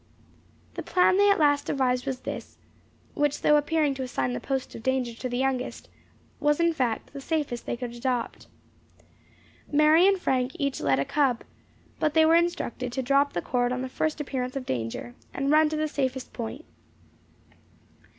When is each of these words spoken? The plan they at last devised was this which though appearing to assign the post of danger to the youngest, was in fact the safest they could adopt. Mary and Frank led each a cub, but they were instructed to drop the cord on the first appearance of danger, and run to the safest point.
The 0.73 0.81
plan 0.81 1.17
they 1.17 1.29
at 1.29 1.37
last 1.37 1.67
devised 1.67 2.07
was 2.07 2.21
this 2.21 2.57
which 3.13 3.41
though 3.43 3.55
appearing 3.55 3.93
to 3.93 4.01
assign 4.01 4.33
the 4.33 4.39
post 4.39 4.73
of 4.73 4.81
danger 4.81 5.13
to 5.13 5.29
the 5.29 5.37
youngest, 5.37 5.89
was 6.39 6.59
in 6.59 6.73
fact 6.73 7.13
the 7.13 7.21
safest 7.21 7.67
they 7.67 7.77
could 7.77 7.93
adopt. 7.93 8.47
Mary 9.71 10.07
and 10.07 10.19
Frank 10.19 10.53
led 10.59 10.59
each 10.59 10.79
a 10.81 11.05
cub, 11.05 11.43
but 11.99 12.15
they 12.15 12.25
were 12.25 12.33
instructed 12.33 12.91
to 12.93 13.03
drop 13.03 13.33
the 13.33 13.43
cord 13.43 13.71
on 13.71 13.83
the 13.83 13.89
first 13.89 14.19
appearance 14.19 14.55
of 14.55 14.65
danger, 14.65 15.13
and 15.35 15.51
run 15.51 15.69
to 15.69 15.75
the 15.77 15.87
safest 15.87 16.33
point. 16.33 16.65